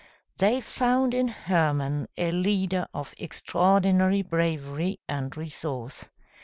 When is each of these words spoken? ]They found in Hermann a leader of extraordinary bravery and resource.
]They 0.39 0.61
found 0.61 1.13
in 1.13 1.27
Hermann 1.27 2.07
a 2.17 2.31
leader 2.31 2.87
of 2.91 3.13
extraordinary 3.19 4.23
bravery 4.23 4.99
and 5.07 5.37
resource. 5.37 6.09